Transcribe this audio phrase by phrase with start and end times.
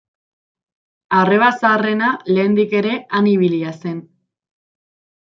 [1.17, 2.07] Arreba zaharrena
[2.37, 4.01] lehendik ere han ibilia zen.